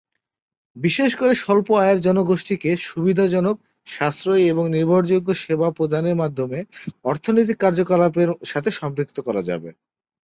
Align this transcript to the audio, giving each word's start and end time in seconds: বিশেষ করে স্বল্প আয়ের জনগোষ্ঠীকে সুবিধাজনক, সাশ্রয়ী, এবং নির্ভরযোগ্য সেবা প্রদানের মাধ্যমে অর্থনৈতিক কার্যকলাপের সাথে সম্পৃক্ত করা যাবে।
বিশেষ 0.75 1.11
করে 1.15 1.33
স্বল্প 1.35 1.67
আয়ের 1.75 1.99
জনগোষ্ঠীকে 2.01 2.71
সুবিধাজনক, 2.83 3.55
সাশ্রয়ী, 3.87 4.43
এবং 4.47 4.63
নির্ভরযোগ্য 4.69 5.29
সেবা 5.35 5.67
প্রদানের 5.71 6.15
মাধ্যমে 6.15 6.59
অর্থনৈতিক 7.03 7.57
কার্যকলাপের 7.57 8.29
সাথে 8.45 8.69
সম্পৃক্ত 8.71 9.17
করা 9.19 9.41
যাবে। 9.41 9.69